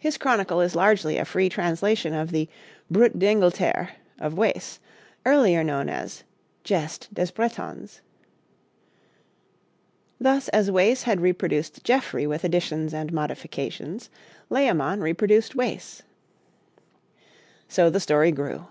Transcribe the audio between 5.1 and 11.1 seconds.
earlier known as 'Geste des Bretons.' Thus as Wace